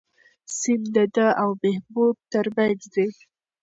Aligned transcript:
سیند 0.57 0.85
د 0.95 0.97
ده 1.15 1.27
او 1.41 1.49
محبوب 1.63 2.15
تر 2.31 2.45
منځ 2.57 2.79
دی. 2.93 3.09